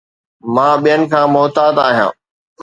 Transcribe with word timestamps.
مان 0.53 0.73
ٻين 0.83 1.01
کان 1.11 1.25
محتاط 1.33 1.75
آهيان 1.87 2.11